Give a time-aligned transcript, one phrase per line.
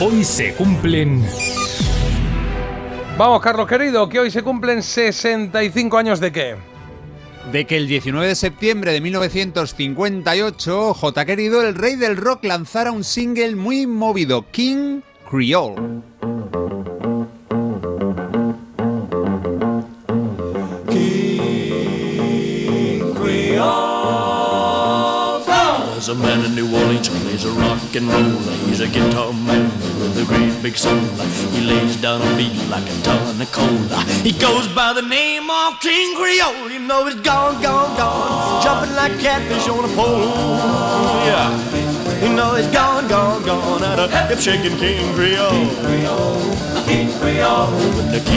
[0.00, 1.24] Hoy se cumplen...
[3.18, 6.56] Vamos, Carlos querido, que hoy se cumplen 65 años de qué?
[7.50, 11.24] de que el 19 de septiembre de 1958, J.
[11.24, 15.00] Querido, el rey del rock, lanzara un single muy movido, King
[15.30, 16.02] Creole.
[26.08, 28.40] A man in New Orleans who plays a rock and roll.
[28.64, 29.64] He's a guitar man
[30.00, 30.98] with a great big soul.
[31.52, 33.76] He lays down a beat like a ton of coal.
[34.22, 36.70] He goes by the name of King Creole.
[36.70, 40.24] You know he's gone, gone, gone, jumping like catfish on a pole.
[41.28, 41.77] Yeah.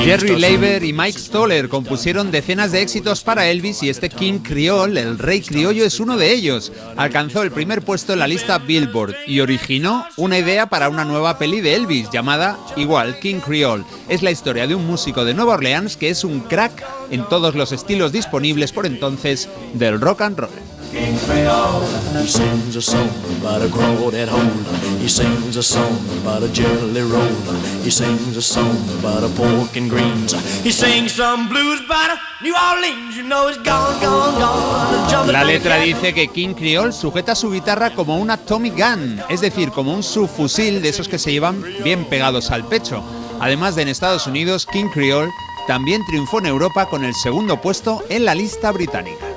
[0.03, 5.02] Jerry Leiber y Mike Stoller compusieron decenas de éxitos para Elvis y este King Creole,
[5.02, 6.72] el rey criollo, es uno de ellos.
[6.95, 11.38] Alcanzó el primer puesto en la lista Billboard y originó una idea para una nueva
[11.39, 13.84] peli de Elvis llamada igual King Creole.
[14.09, 17.55] Es la historia de un músico de Nueva Orleans que es un crack en todos
[17.55, 20.70] los estilos disponibles por entonces del rock and roll.
[20.89, 21.85] King Creole.
[22.21, 24.99] He sings a song about a crawdad hole.
[24.99, 27.35] He sings a song about a jelly roll.
[27.83, 30.33] He sings a song about a pork and greens.
[30.63, 33.15] He sings some blues about a New Orleans.
[33.15, 35.31] You know it's gone, gone, gone.
[35.31, 39.69] La letra dice que King Creole sujeta su guitarra como una Tommy Gun, es decir,
[39.71, 43.03] como un subfusil de esos que se llevan bien pegados al pecho.
[43.39, 45.31] Además de en Estados Unidos, King Creole
[45.67, 49.30] también triunfó en Europa con el segundo puesto en la lista británica.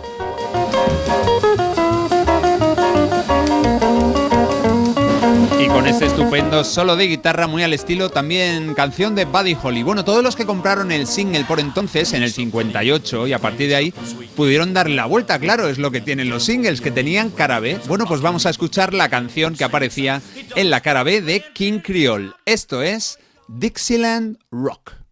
[5.75, 9.83] Con este estupendo solo de guitarra muy al estilo también canción de Buddy Holly.
[9.83, 13.69] Bueno, todos los que compraron el single por entonces, en el 58, y a partir
[13.69, 13.95] de ahí
[14.37, 17.81] pudieron darle la vuelta, claro, es lo que tienen los singles, que tenían cara B.
[17.89, 20.23] Bueno, pues vamos a escuchar la canción que aparecía
[20.55, 22.31] en la cara B de King Creole.
[22.47, 25.04] Esto es Dixieland Rock.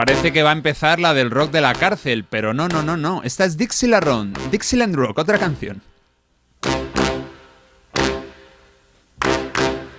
[0.00, 2.96] Parece que va a empezar la del rock de la cárcel, pero no, no, no,
[2.96, 3.20] no.
[3.22, 5.82] Esta es Dixieland Dixieland Rock, otra canción.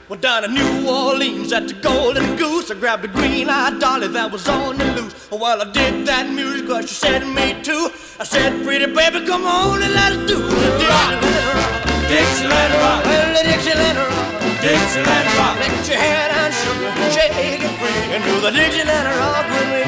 [0.10, 4.32] Well, down in New Orleans at the Golden Goose, I grabbed a green-eyed dolly that
[4.32, 5.14] was on the loose.
[5.30, 7.92] While I did that music, well, she said to me too.
[8.20, 11.82] I said, pretty baby, come on and let's do the Dixieland rock.
[12.10, 13.06] Dixieland rock.
[13.06, 13.71] Well, the Dixieland rock.
[14.62, 15.58] Dixieland rock.
[15.60, 19.82] Let your head and sugar, shake it free and do the Dixieland rock with me.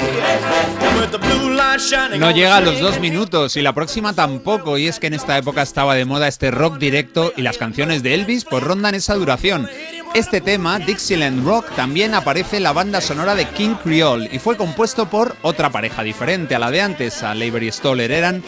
[2.19, 5.37] No llega a los dos minutos y la próxima tampoco, y es que en esta
[5.37, 9.15] época estaba de moda este rock directo y las canciones de Elvis pues rondan esa
[9.15, 9.69] duración.
[10.13, 14.55] Este tema, Dixieland Rock, también aparece en la banda sonora de King Creole y fue
[14.55, 18.11] compuesto por otra pareja diferente a la de antes, a Labor y Stoller.
[18.11, 18.43] Eran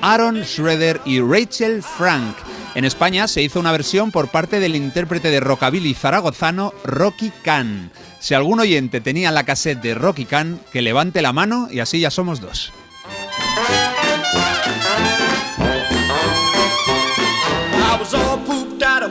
[0.00, 2.36] Aaron Schroeder y Rachel Frank.
[2.74, 7.90] En España se hizo una versión por parte del intérprete de rockabilly zaragozano Rocky Khan.
[8.20, 12.00] Si algún oyente tenía la cassette de Rocky Khan, que levante la mano y así
[12.00, 12.72] ya somos dos.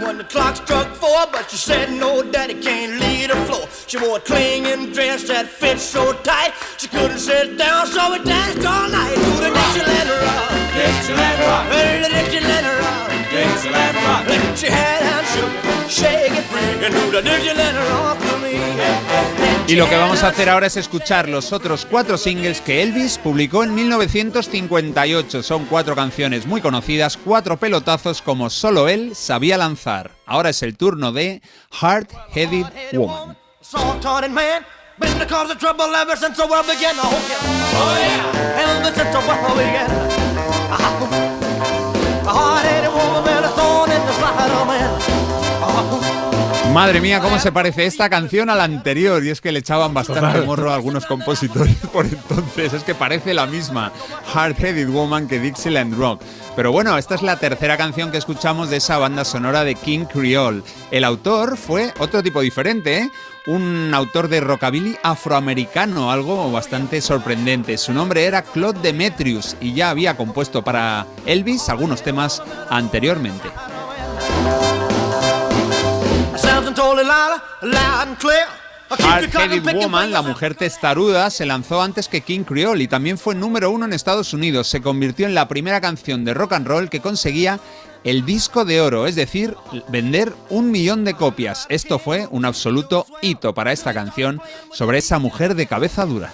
[0.01, 3.67] when the clock struck four, but she said no, daddy can't leave the floor.
[3.87, 8.23] She wore a clinging dress that fit so tight, she couldn't sit down, so we
[8.23, 10.49] danced all night to the Dixieland rock.
[10.73, 11.69] Dixieland rock.
[11.69, 13.08] Well, the Dixieland rock.
[13.29, 14.27] Dixieland rock.
[14.27, 18.59] Let your head and shook, shake it free, and do the Dixieland rock with me.
[19.67, 23.19] Y lo que vamos a hacer ahora es escuchar los otros cuatro singles que Elvis
[23.19, 25.43] publicó en 1958.
[25.43, 30.11] Son cuatro canciones muy conocidas, cuatro pelotazos como solo él sabía lanzar.
[30.25, 31.43] Ahora es el turno de
[31.79, 33.37] Hard Headed Woman.
[46.73, 49.23] Madre mía, cómo se parece esta canción a la anterior.
[49.25, 52.73] Y es que le echaban bastante morro a algunos compositores por entonces.
[52.73, 53.91] Es que parece la misma
[54.33, 56.21] Hard Headed Woman que Dixieland Rock.
[56.55, 60.05] Pero bueno, esta es la tercera canción que escuchamos de esa banda sonora de King
[60.05, 60.61] Creole.
[60.91, 63.11] El autor fue otro tipo diferente, ¿eh?
[63.47, 67.77] un autor de rockabilly afroamericano, algo bastante sorprendente.
[67.77, 73.49] Su nombre era Claude Demetrius y ya había compuesto para Elvis algunos temas anteriormente.
[78.89, 83.69] Hard-Headed Woman, la mujer testaruda, se lanzó antes que King Creole y también fue número
[83.71, 84.67] uno en Estados Unidos.
[84.67, 87.59] Se convirtió en la primera canción de rock and roll que conseguía
[88.03, 89.55] el disco de oro, es decir,
[89.89, 91.65] vender un millón de copias.
[91.69, 94.41] Esto fue un absoluto hito para esta canción
[94.71, 96.31] sobre esa mujer de cabeza dura.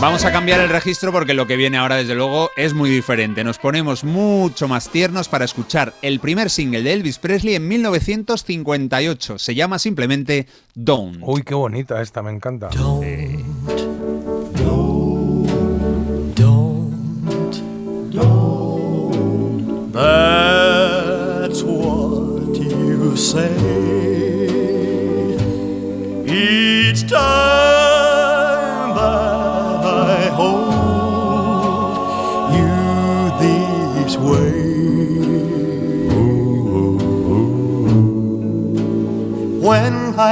[0.00, 3.44] Vamos a cambiar el registro porque lo que viene ahora, desde luego, es muy diferente.
[3.44, 9.38] Nos ponemos mucho más tiernos para escuchar el primer single de Elvis Presley en 1958.
[9.38, 11.18] Se llama simplemente Don't.
[11.20, 12.70] Uy, qué bonita esta, me encanta.
[19.92, 23.50] That's what you say
[26.26, 27.39] each time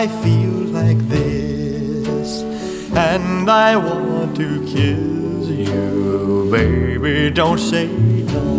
[0.01, 2.43] I feel like this
[2.95, 8.58] and I want to kiss you, baby, don't say no.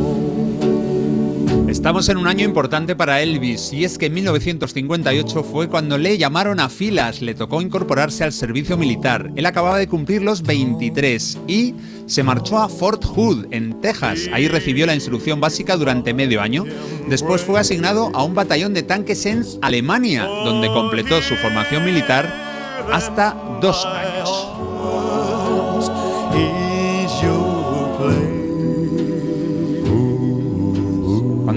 [1.79, 6.17] Estamos en un año importante para Elvis y es que en 1958 fue cuando le
[6.17, 9.31] llamaron a filas, le tocó incorporarse al servicio militar.
[9.37, 14.27] Él acababa de cumplir los 23 y se marchó a Fort Hood, en Texas.
[14.33, 16.65] Ahí recibió la instrucción básica durante medio año.
[17.07, 22.29] Después fue asignado a un batallón de tanques en Alemania, donde completó su formación militar
[22.91, 24.08] hasta dos años.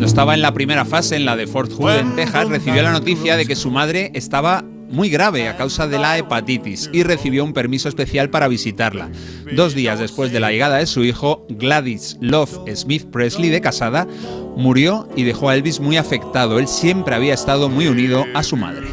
[0.03, 2.91] Cuando estaba en la primera fase, en la de Fort Hood, en Texas, recibió la
[2.91, 7.45] noticia de que su madre estaba muy grave a causa de la hepatitis y recibió
[7.45, 9.13] un permiso especial para visitarla.
[9.55, 14.09] Dos días después de la llegada de su hijo, Gladys Love Smith Presley, de casada,
[14.57, 16.59] murió y dejó a Elvis muy afectado.
[16.59, 18.89] Él siempre había estado muy unido a su madre.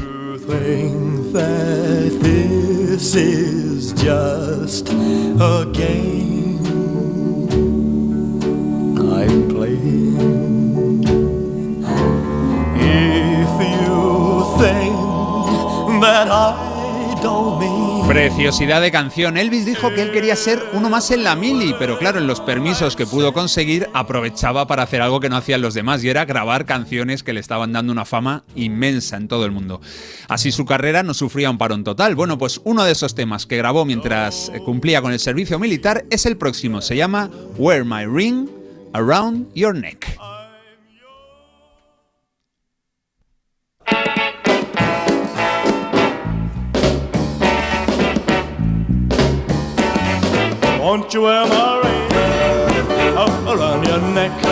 [18.09, 19.37] Preciosidad de canción.
[19.37, 22.41] Elvis dijo que él quería ser uno más en la mili, pero claro, en los
[22.41, 26.25] permisos que pudo conseguir aprovechaba para hacer algo que no hacían los demás y era
[26.25, 29.79] grabar canciones que le estaban dando una fama inmensa en todo el mundo.
[30.27, 32.15] Así su carrera no sufría un parón total.
[32.15, 36.03] Bueno, pues uno de esos temas que grabó mientras eh, cumplía con el servicio militar
[36.09, 36.81] es el próximo.
[36.81, 38.49] Se llama Wear My Ring
[38.91, 40.17] Around Your Neck.
[50.89, 52.09] Won't you wear my ring
[53.47, 54.48] around your neck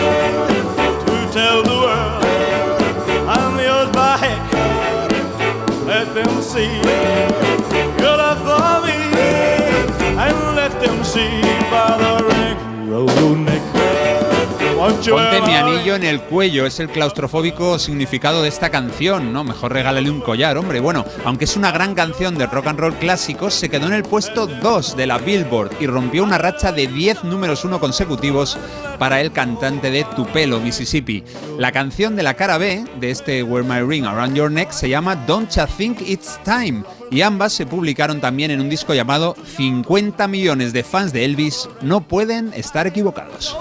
[15.06, 19.44] Ponte mi anillo en el cuello, es el claustrofóbico significado de esta canción, ¿no?
[19.44, 20.80] Mejor regálale un collar, hombre.
[20.80, 24.04] Bueno, aunque es una gran canción de rock and roll clásico, se quedó en el
[24.04, 28.58] puesto 2 de la Billboard y rompió una racha de 10 números 1 consecutivos
[29.00, 31.24] para el cantante de Tupelo, Mississippi.
[31.58, 34.90] La canción de la cara B de este Wear My Ring Around Your Neck se
[34.90, 39.36] llama Don't Ya Think It's Time y ambas se publicaron también en un disco llamado
[39.58, 43.58] 50 millones de fans de Elvis no pueden estar equivocados.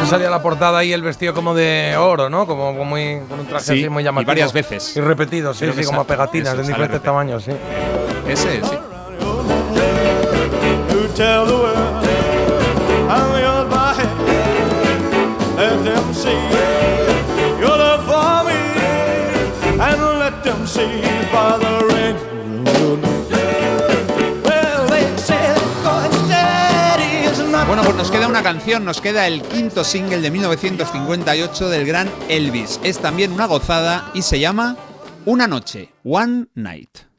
[0.00, 2.46] Se salía la portada ahí el vestido como de oro, ¿no?
[2.46, 4.28] Como, como muy, con un traje Sí, así muy y llamativo.
[4.28, 4.96] varias veces.
[4.96, 7.52] Y repetido, sí, sí, que como pegatinas sale diferentes tamaños, sí.
[8.28, 8.76] Ese, sí.
[11.16, 11.22] the
[13.70, 13.96] by.
[15.56, 16.50] Let them see
[17.60, 18.04] your love
[28.54, 32.78] canción, nos queda el quinto single de 1958 del gran Elvis.
[32.84, 34.76] Es también una gozada y se llama
[35.24, 37.13] Una noche, One Night.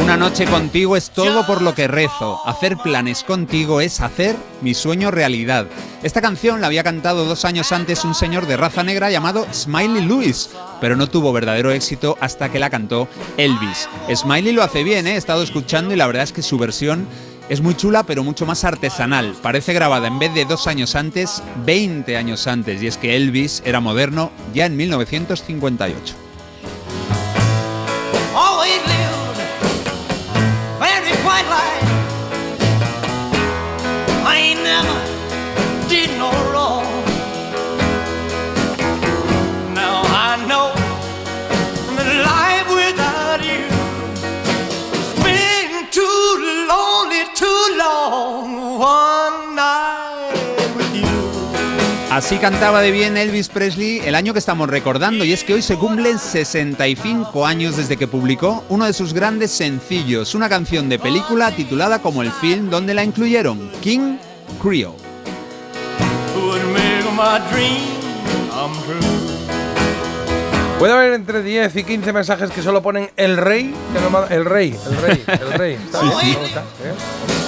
[0.00, 2.38] Una noche contigo es todo por lo que rezo.
[2.46, 5.66] Hacer planes contigo es hacer mi sueño realidad.
[6.04, 10.04] Esta canción la había cantado dos años antes un señor de raza negra llamado Smiley
[10.04, 13.88] Lewis, pero no tuvo verdadero éxito hasta que la cantó Elvis.
[14.14, 15.14] Smiley lo hace bien, ¿eh?
[15.14, 17.08] he estado escuchando y la verdad es que su versión
[17.48, 19.34] es muy chula, pero mucho más artesanal.
[19.42, 23.62] Parece grabada en vez de dos años antes, 20 años antes, y es que Elvis
[23.64, 26.25] era moderno ya en 1958.
[52.16, 55.60] Así cantaba de bien Elvis Presley el año que estamos recordando y es que hoy
[55.60, 60.98] se cumplen 65 años desde que publicó uno de sus grandes sencillos, una canción de
[60.98, 64.16] película titulada como el film donde la incluyeron, King
[64.62, 64.96] Creole.
[70.78, 73.74] Puede haber entre 10 y 15 mensajes que solo ponen el rey,
[74.30, 75.74] el rey, el rey, el rey.
[75.74, 77.45] Está bien, ¿eh?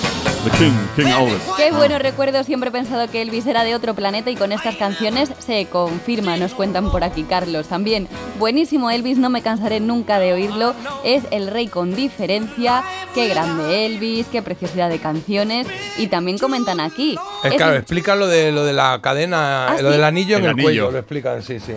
[0.51, 1.43] The King, King Elvis.
[1.59, 4.77] Qué bueno recuerdo, siempre he pensado que Elvis era de otro planeta y con estas
[4.77, 8.09] canciones se confirma, nos cuentan por aquí Carlos también.
[8.39, 10.75] Buenísimo Elvis, no me cansaré nunca de oírlo,
[11.05, 12.83] es el rey con diferencia,
[13.15, 15.67] qué grande Elvis, qué preciosidad de canciones
[15.99, 17.17] y también comentan aquí.
[17.45, 19.97] Es es claro, el- explica lo de lo de la cadena, ¿Ah, lo sí?
[19.97, 20.65] del anillo en El el, anillo.
[20.65, 21.73] cuello, lo explican, sí, sí.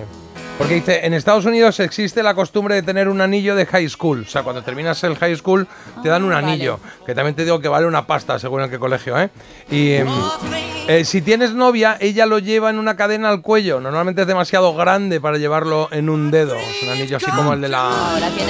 [0.58, 4.25] Porque dice, en Estados Unidos existe la costumbre de tener un anillo de high school.
[4.27, 5.67] O sea, cuando terminas el high school
[6.03, 6.48] te dan un Ah, vale.
[6.53, 6.79] anillo.
[7.05, 9.31] Que también te digo que vale una pasta según en qué colegio, ¿eh?
[9.72, 10.08] Y em,
[10.88, 13.79] eh, si tienes novia, ella lo lleva en una cadena al cuello.
[13.81, 16.55] Normalmente es demasiado grande para llevarlo en un dedo.
[16.55, 17.89] Es un anillo así como el de la,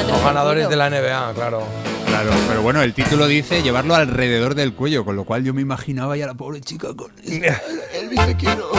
[0.09, 1.63] los ganadores de la NBA, claro.
[2.07, 5.61] Claro, pero bueno, el título dice llevarlo alrededor del cuello, con lo cual yo me
[5.61, 7.09] imaginaba ya a la pobre chica con...
[7.23, 8.69] Elvis, te quiero.